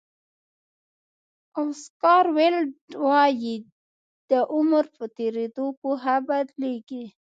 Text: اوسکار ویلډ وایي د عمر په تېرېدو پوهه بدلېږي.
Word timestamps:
اوسکار 1.61 2.25
ویلډ 2.35 2.71
وایي 3.05 3.55
د 4.29 4.31
عمر 4.53 4.83
په 4.97 5.05
تېرېدو 5.17 5.65
پوهه 5.81 6.15
بدلېږي. 6.27 7.05